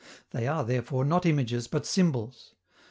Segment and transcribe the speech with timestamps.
[0.31, 2.55] They are, therefore, not images, but symbols.